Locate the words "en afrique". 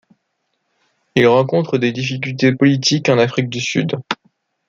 3.07-3.49